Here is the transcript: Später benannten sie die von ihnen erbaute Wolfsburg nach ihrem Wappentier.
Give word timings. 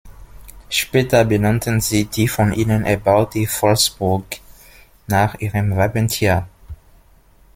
Später 0.69 1.23
benannten 1.25 1.79
sie 1.79 2.05
die 2.05 2.27
von 2.27 2.53
ihnen 2.53 2.85
erbaute 2.85 3.41
Wolfsburg 3.47 4.25
nach 5.05 5.35
ihrem 5.35 5.75
Wappentier. 5.77 6.47